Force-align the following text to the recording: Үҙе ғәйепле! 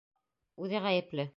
Үҙе 0.67 0.83
ғәйепле! 0.87 1.29